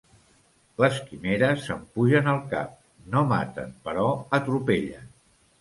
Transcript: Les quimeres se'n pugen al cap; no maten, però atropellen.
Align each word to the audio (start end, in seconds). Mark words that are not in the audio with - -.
Les 0.83 0.95
quimeres 1.09 1.61
se'n 1.67 1.83
pugen 1.99 2.31
al 2.33 2.41
cap; 2.55 2.73
no 3.17 3.23
maten, 3.35 3.79
però 3.89 4.07
atropellen. 4.39 5.09